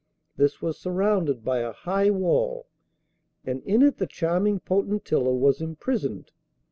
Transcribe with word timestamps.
This 0.35 0.63
was 0.63 0.79
surrounded 0.79 1.45
by 1.45 1.59
a 1.59 1.73
high 1.73 2.09
wall, 2.09 2.65
and 3.45 3.61
in 3.61 3.83
it 3.83 3.97
the 3.99 4.07
charming 4.07 4.59
Potentilla 4.59 5.31
was 5.35 5.61
imprisoned. 5.61 6.31